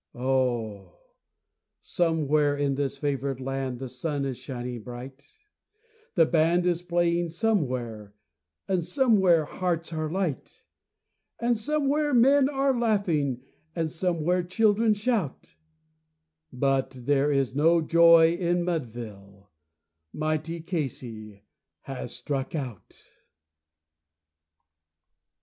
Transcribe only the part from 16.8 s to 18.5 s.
there is no joy